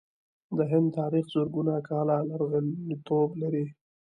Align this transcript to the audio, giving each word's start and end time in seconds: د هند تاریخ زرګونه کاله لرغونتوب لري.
د 0.57 0.59
هند 0.71 0.87
تاریخ 0.99 1.25
زرګونه 1.35 1.73
کاله 1.89 2.17
لرغونتوب 2.29 3.29
لري. 3.41 3.65